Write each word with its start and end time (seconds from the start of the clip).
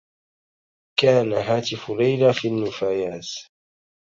كان 0.99 1.33
هاتف 1.33 1.89
ليلى 1.91 2.33
في 2.33 2.47
النّفايات. 2.47 3.27